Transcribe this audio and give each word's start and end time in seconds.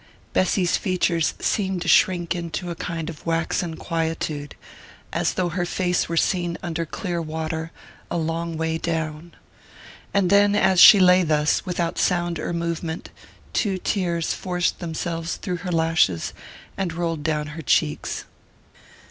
Bessy's 0.33 0.77
features 0.77 1.35
seemed 1.39 1.83
to 1.83 1.87
shrink 1.87 2.33
into 2.33 2.71
a 2.71 2.75
kind 2.75 3.07
of 3.07 3.23
waxen 3.23 3.75
quietude 3.75 4.55
as 5.13 5.35
though 5.35 5.49
her 5.49 5.63
face 5.63 6.09
were 6.09 6.17
seen 6.17 6.57
under 6.63 6.87
clear 6.87 7.21
water, 7.21 7.71
a 8.09 8.17
long 8.17 8.57
way 8.57 8.79
down. 8.79 9.35
And 10.11 10.31
then, 10.31 10.55
as 10.55 10.81
she 10.81 10.99
lay 10.99 11.21
thus, 11.21 11.67
without 11.67 11.99
sound 11.99 12.39
or 12.39 12.51
movement, 12.51 13.11
two 13.53 13.77
tears 13.77 14.33
forced 14.33 14.79
themselves 14.79 15.35
through 15.35 15.57
her 15.57 15.71
lashes 15.71 16.33
and 16.75 16.93
rolled 16.93 17.21
down 17.21 17.49
her 17.53 17.61
cheeks. 17.61 18.23